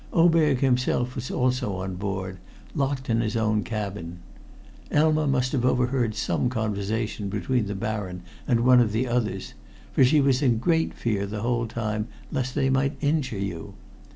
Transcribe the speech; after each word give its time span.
Oberg 0.13 0.61
himself 0.61 1.13
was 1.13 1.29
also 1.29 1.75
on 1.75 1.93
board, 1.93 2.39
locked 2.73 3.07
in 3.07 3.21
his 3.21 3.37
own 3.37 3.63
cabin. 3.63 4.17
Elma 4.89 5.27
must 5.27 5.51
have 5.51 5.63
overheard 5.63 6.15
some 6.15 6.49
conversation 6.49 7.29
between 7.29 7.67
the 7.67 7.75
Baron 7.75 8.23
and 8.47 8.61
one 8.61 8.79
of 8.79 8.93
the 8.93 9.07
others, 9.07 9.53
for 9.93 10.03
she 10.03 10.19
was 10.19 10.41
in 10.41 10.57
great 10.57 10.95
fear 10.95 11.27
the 11.27 11.41
whole 11.43 11.67
time 11.67 12.07
lest 12.31 12.55
they 12.55 12.67
might 12.71 12.97
injure 12.99 13.37
you. 13.37 13.75